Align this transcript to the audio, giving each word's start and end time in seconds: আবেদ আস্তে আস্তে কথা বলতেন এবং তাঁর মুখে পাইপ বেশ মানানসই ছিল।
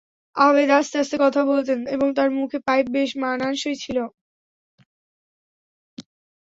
আবেদ 0.35 0.69
আস্তে 0.71 0.95
আস্তে 0.99 1.15
কথা 1.19 1.41
বলতেন 1.51 1.79
এবং 1.87 2.07
তাঁর 2.17 2.29
মুখে 2.37 2.57
পাইপ 2.67 2.85
বেশ 2.95 3.09
মানানসই 3.23 3.75
ছিল। 3.75 3.97